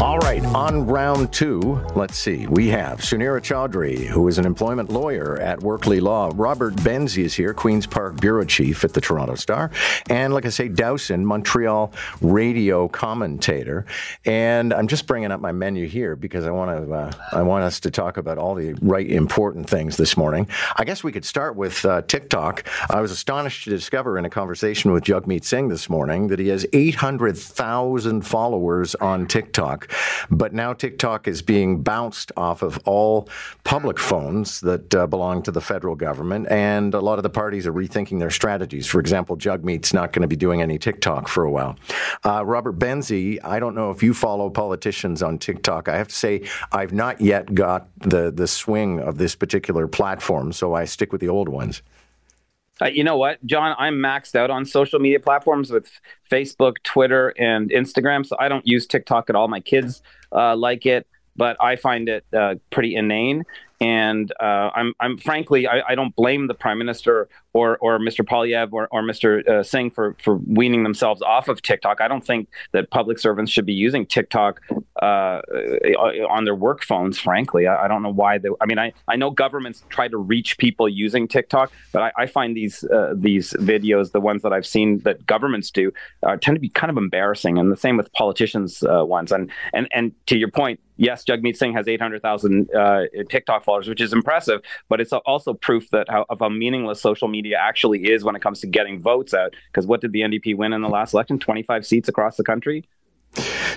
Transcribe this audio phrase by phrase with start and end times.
[0.00, 2.46] All right, on round two, let's see.
[2.46, 6.30] We have Sunira Chaudhri, who is an employment lawyer at Workley Law.
[6.36, 9.72] Robert Benzie is here, Queen's Park Bureau Chief at the Toronto Star.
[10.08, 13.86] Anne Lagace, Dowson, Montreal radio commentator.
[14.24, 17.64] And I'm just bringing up my menu here because I want to, uh, I want
[17.64, 20.46] us to talk about all the right important things this morning.
[20.76, 22.64] I guess we could start with uh, TikTok.
[22.88, 26.46] I was astonished to discover in a conversation with Jagmeet Singh this morning that he
[26.48, 29.87] has 800,000 followers on TikTok.
[30.30, 33.28] But now TikTok is being bounced off of all
[33.64, 37.66] public phones that uh, belong to the federal government, and a lot of the parties
[37.66, 38.86] are rethinking their strategies.
[38.86, 41.76] For example, Jagmeet's not going to be doing any TikTok for a while.
[42.24, 45.88] Uh, Robert Benzie, I don't know if you follow politicians on TikTok.
[45.88, 50.52] I have to say, I've not yet got the, the swing of this particular platform,
[50.52, 51.82] so I stick with the old ones.
[52.80, 53.74] Uh, you know what, John?
[53.78, 55.90] I'm maxed out on social media platforms with
[56.30, 58.24] Facebook, Twitter, and Instagram.
[58.24, 59.48] So I don't use TikTok at all.
[59.48, 63.44] My kids uh, like it, but I find it uh, pretty inane.
[63.80, 68.26] And uh, I'm, I'm frankly, I, I, don't blame the prime minister or, or Mr.
[68.26, 69.46] Poilievre or, or Mr.
[69.46, 72.00] Uh, Singh for, for weaning themselves off of TikTok.
[72.00, 74.60] I don't think that public servants should be using TikTok
[75.02, 75.40] uh,
[76.28, 77.18] on their work phones.
[77.18, 78.38] Frankly, I, I don't know why.
[78.38, 82.12] They, I mean, I, I know governments try to reach people using TikTok, but I,
[82.16, 86.36] I find these uh, these videos, the ones that I've seen that governments do, uh,
[86.36, 87.58] tend to be kind of embarrassing.
[87.58, 89.32] And the same with politicians' uh, ones.
[89.32, 94.00] And and and to your point, yes, Jagmeet Singh has 800,000 uh, TikTok followers, which
[94.00, 98.24] is impressive, but it's also proof that how, of how meaningless social media actually is
[98.24, 99.54] when it comes to getting votes out.
[99.72, 101.38] Because what did the NDP win in the last election?
[101.38, 102.84] 25 seats across the country.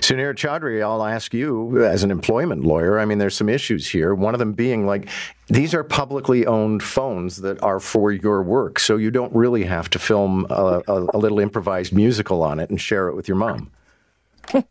[0.00, 2.98] Sunira Chaudhri, I'll ask you as an employment lawyer.
[2.98, 4.14] I mean, there's some issues here.
[4.14, 5.08] One of them being like
[5.48, 9.90] these are publicly owned phones that are for your work, so you don't really have
[9.90, 13.36] to film a, a, a little improvised musical on it and share it with your
[13.36, 13.70] mom.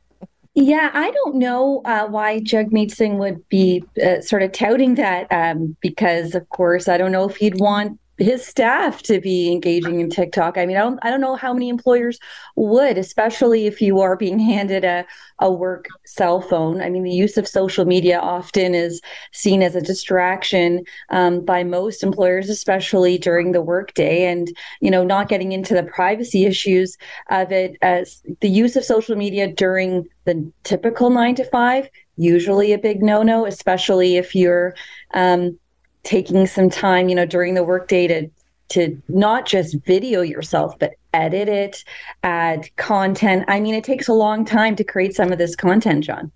[0.54, 5.32] Yeah, I don't know uh, why Jagmeet Singh would be uh, sort of touting that
[5.32, 10.00] um, because, of course, I don't know if he'd want his staff to be engaging
[10.00, 10.56] in TikTok.
[10.56, 12.20] I mean, I don't, I don't know how many employers
[12.56, 15.06] would, especially if you are being handed a,
[15.40, 16.82] a work cell phone.
[16.82, 21.64] I mean, the use of social media often is seen as a distraction um, by
[21.64, 24.26] most employers, especially during the workday.
[24.26, 26.98] And, you know, not getting into the privacy issues
[27.32, 32.72] of it, as the use of social media during the typical nine to five, usually
[32.72, 34.76] a big no no, especially if you're,
[35.16, 35.58] um,
[36.04, 38.30] taking some time, you know, during the workday to
[38.70, 41.84] to not just video yourself, but edit it,
[42.24, 43.44] add content.
[43.50, 46.32] I mean, it takes a long time to create some of this content, John.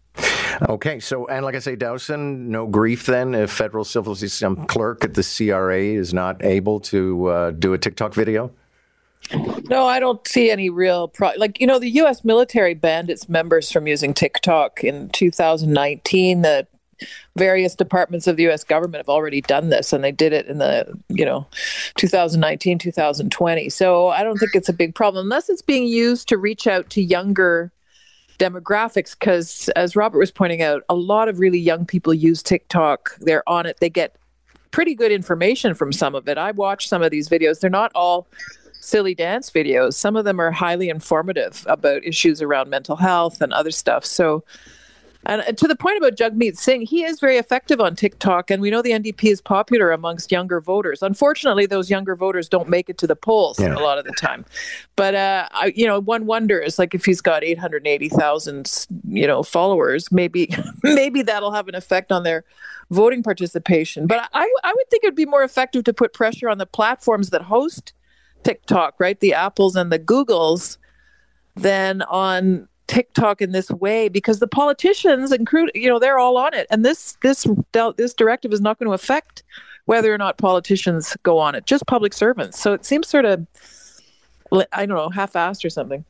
[0.70, 5.24] Okay, so Anne Lagace, Dowson, no grief then if federal civil system clerk at the
[5.24, 8.52] CRA is not able to uh, do a TikTok video.
[9.70, 11.32] No, I don't see any real pro.
[11.38, 12.24] Like you know, the U.S.
[12.24, 16.42] military banned its members from using TikTok in 2019.
[16.44, 16.68] The
[17.36, 20.58] various departments of the US government have already done this and they did it in
[20.58, 21.46] the, you know,
[21.98, 23.70] 2019, 2020.
[23.70, 26.90] So I don't think it's a big problem unless it's being used to reach out
[26.92, 27.72] to younger
[28.38, 33.18] demographics because as Robert was pointing out, a lot of really young people use TikTok.
[33.20, 33.78] They're on it.
[33.80, 34.16] They get
[34.72, 36.38] pretty good information from some of it.
[36.38, 37.60] I watch some of these videos.
[37.60, 38.28] They're not all
[38.82, 39.94] silly dance videos.
[39.94, 44.06] Some of them are highly informative about issues around mental health and other stuff.
[44.06, 44.44] So
[45.26, 48.70] and to the point about Jagmeet Singh, he is very effective on TikTok, and we
[48.70, 51.02] know the NDP is popular amongst younger voters.
[51.02, 53.76] Unfortunately, those younger voters don't make it to the polls yeah.
[53.76, 54.46] a lot of the time.
[54.96, 58.88] But uh, I, you know, one wonders, like if he's got eight hundred eighty thousand,
[59.08, 60.50] you know, followers, maybe
[60.84, 62.44] maybe that'll have an effect on their
[62.92, 64.08] voting participation.
[64.08, 66.66] But I, I would think it would be more effective to put pressure on the
[66.66, 67.94] platforms that host
[68.44, 69.20] TikTok, right?
[69.20, 70.78] The Apples and the Googles,
[71.56, 76.54] than on TikTok in this way because the politicians, include you know, they're all on
[76.54, 77.48] it, and this this
[77.98, 79.44] this directive is not going to affect
[79.86, 82.60] whether or not politicians go on it, just public servants.
[82.60, 83.46] So it seems sort of
[84.72, 86.06] I don't know, half-assed or something.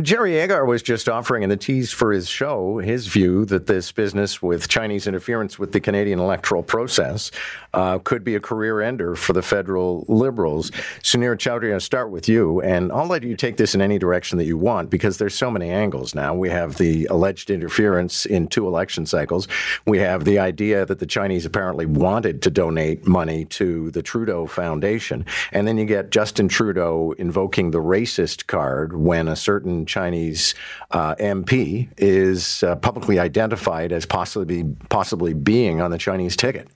[0.00, 3.92] Jerry Agar was just offering in the tease for his show his view that this
[3.92, 7.30] business with Chinese interference with the Canadian electoral process
[7.72, 10.70] uh, could be a career ender for the federal Liberals.
[11.02, 14.38] Sunira Chaudhri, I'll start with you, and I'll let you take this in any direction
[14.38, 16.34] that you want because there's so many angles now.
[16.34, 19.48] We have the alleged interference in two election cycles.
[19.86, 24.46] We have the idea that the Chinese apparently wanted to donate money to the Trudeau
[24.46, 30.54] Foundation, and then you get Justin Trudeau invoking the racist card when a certain Chinese
[30.90, 36.68] uh, MP is uh, publicly identified as possibly possibly being on the Chinese ticket.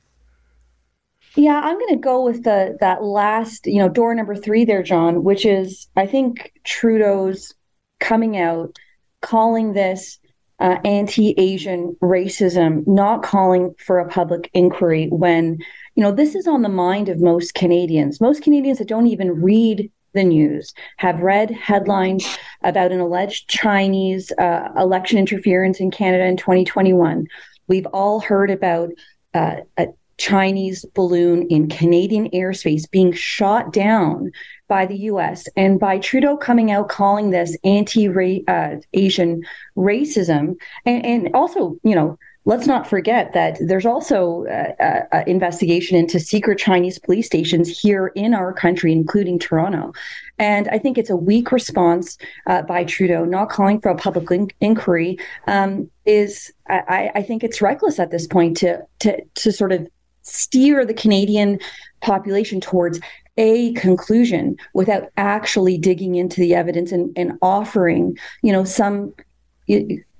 [1.36, 4.82] Yeah, I'm going to go with the that last, you know, door number three there,
[4.82, 7.54] John, which is I think Trudeau's
[8.00, 8.76] coming out
[9.20, 10.18] calling this
[10.60, 15.58] uh, anti-Asian racism, not calling for a public inquiry when
[15.94, 18.20] you know this is on the mind of most Canadians.
[18.20, 22.26] Most Canadians that don't even read the news have read headlines
[22.62, 27.26] about an alleged Chinese uh, election interference in Canada in 2021.
[27.66, 28.90] We've all heard about
[29.34, 29.88] uh, a
[30.18, 34.32] Chinese balloon in Canadian airspace being shot down
[34.66, 38.08] by the US and by Trudeau coming out calling this anti
[38.48, 39.42] uh, Asian
[39.76, 40.56] racism.
[40.84, 46.58] And, and, also, you know, let's not forget that there's also an investigation into secret
[46.58, 49.92] Chinese police stations here in our country, including Toronto.
[50.38, 54.30] And I think it's a weak response uh, by Trudeau, not calling for a public
[54.30, 55.18] in- inquiry.
[55.46, 59.86] Um, is I, I think it's reckless at this point to to to sort of
[60.22, 61.58] steer the Canadian
[62.00, 63.00] population towards
[63.36, 69.14] a conclusion without actually digging into the evidence and, and offering, you know, some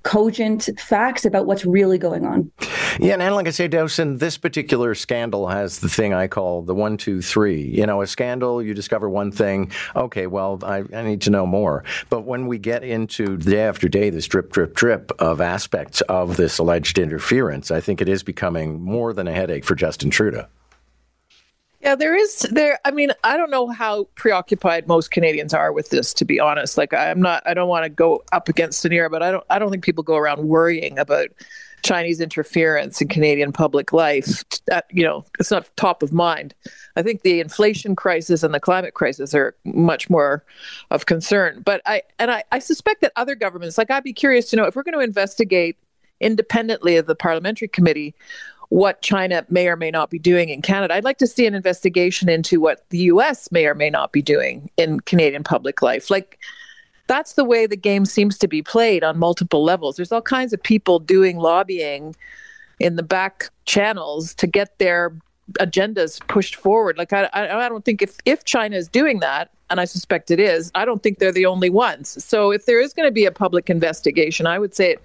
[0.09, 2.51] cogent facts about what's really going on.
[2.99, 7.21] Yeah, Anne Lagace, Dowson, this particular scandal has the thing I call the one, two,
[7.21, 7.61] three.
[7.61, 9.71] You know, a scandal, you discover one thing.
[9.95, 11.83] Okay, well, I, I need to know more.
[12.09, 16.37] But when we get into day after day, this drip, drip, drip of aspects of
[16.37, 20.47] this alleged interference, I think it is becoming more than a headache for Justin Trudeau.
[21.81, 22.77] Yeah, there is there.
[22.83, 26.13] I mean, I don't know how preoccupied most Canadians are with this.
[26.15, 27.41] To be honest, like I'm not.
[27.45, 29.45] I don't want to go up against Sunira, but I don't.
[29.49, 31.29] I don't think people go around worrying about
[31.81, 34.43] Chinese interference in Canadian public life.
[34.67, 36.53] That, you know, it's not top of mind.
[36.95, 40.43] I think the inflation crisis and the climate crisis are much more
[40.91, 41.61] of concern.
[41.63, 44.65] But I and I, I suspect that other governments, like I'd be curious to know
[44.65, 45.77] if we're going to investigate
[46.19, 48.13] independently of the parliamentary committee
[48.69, 50.93] what China may or may not be doing in Canada.
[50.93, 54.21] I'd like to see an investigation into what the US may or may not be
[54.21, 56.09] doing in Canadian public life.
[56.09, 56.39] Like,
[57.07, 59.95] that's the way the game seems to be played on multiple levels.
[59.95, 62.15] There's all kinds of people doing lobbying
[62.79, 65.13] in the back channels to get their
[65.59, 66.97] agendas pushed forward.
[66.99, 70.39] Like I, I, don't think if if China is doing that, and I suspect it
[70.39, 72.23] is, I don't think they're the only ones.
[72.23, 75.03] So if there is going to be a public investigation, I would say it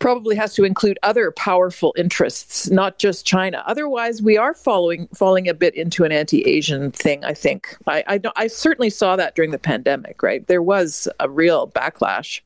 [0.00, 3.62] probably has to include other powerful interests, not just China.
[3.66, 7.24] Otherwise, we are following falling a bit into an anti-Asian thing.
[7.24, 10.22] I think I I, I certainly saw that during the pandemic.
[10.22, 12.40] Right, there was a real backlash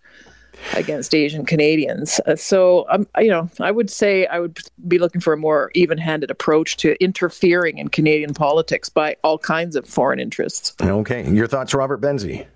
[0.74, 2.20] against Asian Canadians.
[2.26, 5.70] Uh, so, um, you know, I would say I would be looking for a more
[5.74, 10.74] even-handed approach to interfering in Canadian politics by all kinds of foreign interests.
[10.80, 12.46] Okay, your thoughts, Robert Benzie?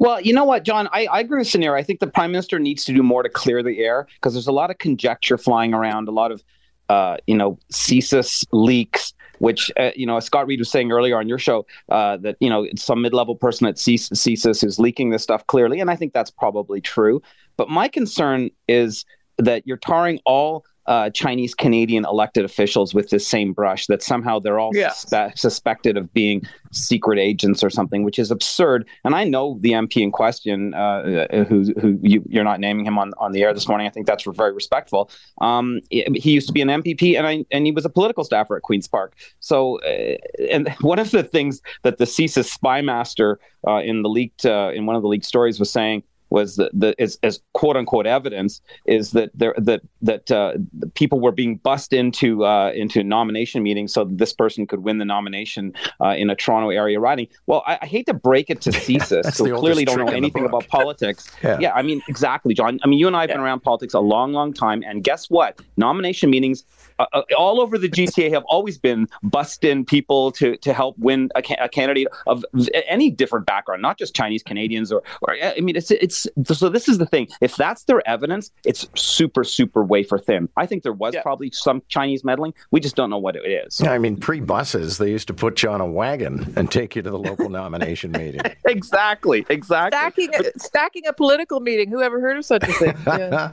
[0.00, 1.74] Well, you know what, John, I, I agree with Sunira.
[1.74, 4.46] I think the prime minister needs to do more to clear the air because there's
[4.46, 6.42] a lot of conjecture flying around, a lot of,
[6.88, 11.18] uh, you know, CSIS leaks, which, uh, you know, as Scott Reid was saying earlier
[11.18, 15.10] on your show, uh, that, you know, some mid level person at CSIS who's leaking
[15.10, 15.80] this stuff clearly.
[15.80, 17.20] And I think that's probably true.
[17.58, 19.04] But my concern is
[19.36, 24.38] that you're tarring all uh, Chinese Canadian elected officials with this same brush that somehow
[24.38, 24.90] they're all yeah.
[24.90, 26.42] suspe- suspected of being
[26.72, 28.88] secret agents or something, which is absurd.
[29.04, 32.86] And I know the MP in question, uh, uh, who who you, are not naming
[32.86, 33.86] him on, on the air this morning.
[33.86, 35.10] I think that's very respectful.
[35.40, 38.56] Um, he used to be an MPP, and I and he was a political staffer
[38.56, 39.14] at Queen's Park.
[39.40, 40.16] So, uh,
[40.50, 44.70] and one of the things that the CSIS spy master uh, in the leaked uh,
[44.74, 48.06] in one of the leaked stories was saying was that the as, as quote unquote
[48.06, 50.54] evidence is that there that that uh,
[50.94, 54.98] people were being bussed into uh, into nomination meetings so that this person could win
[54.98, 57.26] the nomination uh, in a Toronto area riding.
[57.46, 60.66] Well, I, I hate to break it to CSIS, who clearly don't know anything about
[60.68, 61.28] politics.
[61.42, 61.58] Yeah.
[61.58, 61.72] yeah.
[61.72, 62.78] I mean exactly, John.
[62.82, 63.36] I mean you and I have yeah.
[63.36, 65.58] been around politics a long, long time, and guess what?
[65.76, 66.64] Nomination meetings
[67.00, 70.98] uh, uh, all over the GTA have always been bust in people to to help
[70.98, 72.44] win a, ca- a, candidate of
[72.86, 76.88] any different background, not just Chinese Canadians or or I mean it's it's so this
[76.88, 77.28] is the thing.
[77.40, 80.48] If that's their evidence, it's super super wafer thin.
[80.56, 81.22] I think there was yeah.
[81.22, 82.54] probably some Chinese meddling.
[82.70, 83.80] We just don't know what it is.
[83.80, 86.96] Yeah, I mean pre buses they used to put you on a wagon and take
[86.96, 88.40] you to the local nomination meeting.
[88.66, 89.98] exactly, exactly.
[89.98, 91.90] Stacking a, stacking a political meeting.
[91.90, 92.96] Who ever heard of such a thing?
[93.10, 93.50] Yeah.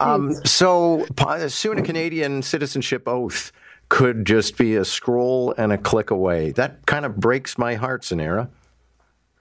[0.00, 1.06] um, so
[1.48, 3.52] soon a Canadian citizenship citizenship oath
[3.88, 6.50] could just be a scroll and a click away.
[6.52, 8.48] That kind of breaks my heart, Sunira.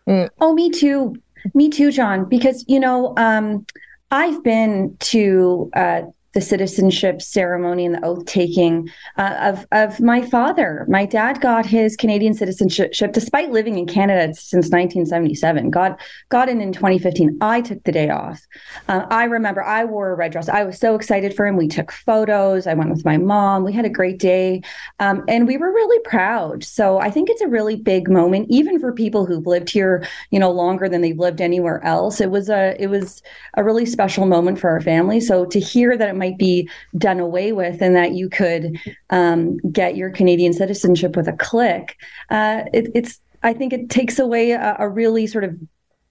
[0.08, 0.30] Mm.
[0.40, 1.16] Oh, me too.
[1.54, 2.26] Me too, John.
[2.26, 3.66] Because you know, um,
[4.12, 6.02] I've been to uh,
[6.36, 10.86] the citizenship ceremony and the oath taking uh, of of my father.
[10.90, 15.72] My dad got his Canadian citizenship despite living in Canada since 1977.
[15.72, 16.00] Got
[16.30, 17.38] got in in 2015.
[17.40, 18.42] I took the day off.
[18.90, 20.50] Uh, I remember I wore a red dress.
[20.50, 21.56] I was so excited for him.
[21.56, 22.68] We took photos.
[22.68, 23.64] I went with my mom.
[23.64, 24.62] We had a great day,
[25.00, 26.66] um, and we were really proud.
[26.66, 30.40] So I think it's a really big moment, even for people who've lived here, you
[30.40, 32.20] know, longer than they've lived anywhere else.
[32.20, 33.24] It was a it was
[33.54, 35.22] a really special moment for our family.
[35.22, 38.80] So to hear that it might be done away with and that you could
[39.10, 41.98] um, get your Canadian citizenship with a click,
[42.30, 45.56] uh, it, it's I think it takes away a, a really sort of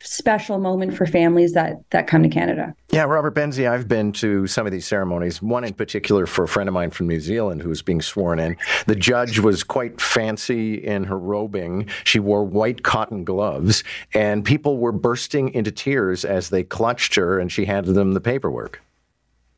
[0.04, 2.74] special moment for families that that come to Canada.
[2.90, 5.42] Yeah, Robert Benzie, I've been to some of these ceremonies.
[5.42, 8.38] One in particular for a friend of mine from New Zealand who was being sworn
[8.38, 8.56] in.
[8.86, 11.88] The judge was quite fancy in her robing.
[12.04, 17.38] She wore white cotton gloves, and people were bursting into tears as they clutched her,
[17.38, 18.80] and she handed them the paperwork.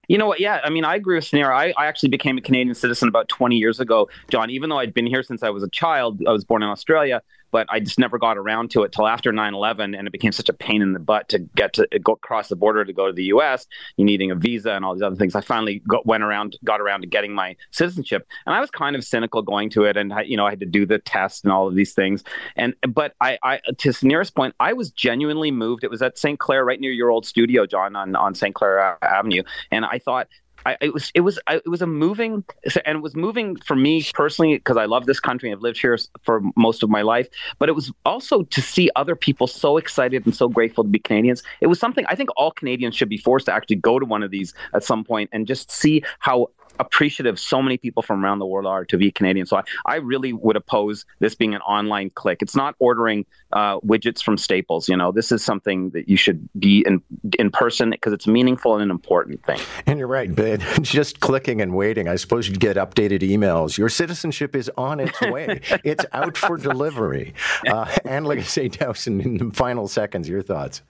[0.09, 0.41] You know what?
[0.41, 1.51] Yeah, I mean, I agree with Sunira.
[1.51, 4.51] I, I actually became a Canadian citizen about 20 years ago, John.
[4.51, 7.23] Even though I'd been here since I was a child, I was born in Australia
[7.57, 10.51] but I just never got around to it till after 9/11, and it became such
[10.51, 13.15] a pain in the butt to get to go across the border to go to
[13.15, 13.67] the U.S.
[13.97, 15.35] You needing a visa and all these other things.
[15.35, 18.95] I finally got, went around, got around to getting my citizenship, and I was kind
[18.95, 21.45] of cynical going to it, and I, you know I had to do the test
[21.45, 22.25] and all of these things.
[22.57, 25.83] And but I, I to Sunira's point, I was genuinely moved.
[25.83, 26.39] It was at St.
[26.39, 28.55] Clair, right near your old studio, John, on on St.
[28.55, 30.29] Clair Avenue, and I thought
[30.67, 32.43] I, it was it was it was a moving
[32.85, 35.79] and it was moving for me personally because I love this country and I've lived
[35.79, 37.29] here for most of my life.
[37.61, 40.99] But it was also to see other people so excited and so grateful to be
[40.99, 41.45] Canadians.
[41.61, 44.25] It was something I think all Canadians should be forced to actually go to one
[44.25, 48.39] of these at some point and just see how appreciative so many people from around
[48.39, 49.47] the world are to be Canadian.
[49.47, 52.43] So I, I really would oppose this being an online click.
[52.43, 54.89] It's not ordering uh, widgets from Staples.
[54.89, 57.03] You know, this is something that you should be in
[57.39, 59.61] in person because it's meaningful and an important thing.
[59.87, 63.79] And you're right, but just clicking and waiting, I suppose you'd get updated emails.
[63.79, 65.61] Your citizenship is on its way.
[65.85, 67.35] it's out for delivery.
[67.67, 70.83] Uh, Anne Lagace, Dowson, in the final seconds, your thoughts.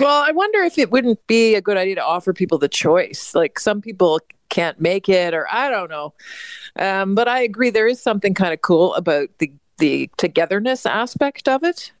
[0.00, 3.34] Well, I wonder if it wouldn't be a good idea to offer people the choice.
[3.34, 6.14] Like some people can't make it, or I don't know.
[6.78, 11.48] Um, but I agree, there is something kind of cool about the the togetherness aspect
[11.48, 11.92] of it,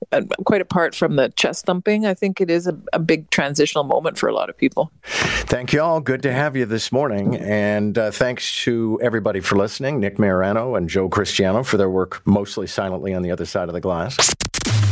[0.44, 2.06] quite apart from the chest thumping.
[2.06, 4.90] I think it is a, a, big transitional moment for a lot of people.
[5.02, 6.00] Thank you all.
[6.00, 7.36] Good to have you this morning.
[7.36, 12.22] And uh, thanks to everybody for listening Nick Marano and Joe Cristiano for their work
[12.26, 14.16] mostly silently on the other side of the glass.